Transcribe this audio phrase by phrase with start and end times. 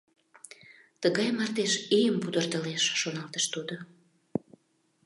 [1.01, 3.75] «Тыгай мардеж ийым пудыртылеш— шоналтыш тудо.